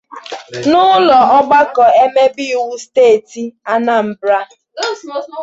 n'ụlọ 0.69 1.17
ọgbakọ 1.37 1.83
omebe 2.03 2.43
iwu 2.55 2.73
steeti 2.83 3.43
Anambra 3.73 4.39